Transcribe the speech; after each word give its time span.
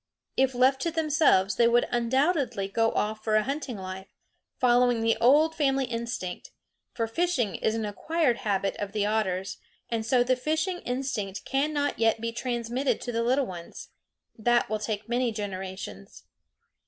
If 0.35 0.55
left 0.55 0.81
to 0.81 0.89
themselves 0.89 1.57
they 1.57 1.67
would 1.67 1.87
undoubtedly 1.91 2.67
go 2.67 2.91
off 2.93 3.23
for 3.23 3.35
a 3.35 3.43
hunting 3.43 3.77
life, 3.77 4.07
following 4.57 5.01
the 5.01 5.15
old 5.21 5.53
family 5.53 5.85
instinct; 5.85 6.49
for 6.91 7.05
fishing 7.05 7.53
is 7.53 7.75
an 7.75 7.85
acquired 7.85 8.37
habit 8.37 8.75
of 8.77 8.93
the 8.93 9.05
otters, 9.05 9.59
and 9.91 10.03
so 10.03 10.23
the 10.23 10.35
fishing 10.35 10.79
instinct 10.79 11.45
cannot 11.45 11.99
yet 11.99 12.19
be 12.19 12.31
transmitted 12.31 12.99
to 13.01 13.11
the 13.11 13.21
little 13.21 13.45
ones. 13.45 13.89
That 14.35 14.71
will 14.71 14.79
take 14.79 15.07
many 15.07 15.31
generations. 15.31 16.23